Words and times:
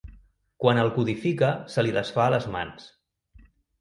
Quan 0.63 0.79
el 0.83 0.87
codifica 0.95 1.49
se 1.75 1.83
li 1.85 1.93
desfà 1.99 2.25
a 2.25 2.33
les 2.37 2.49
mans. 2.57 2.89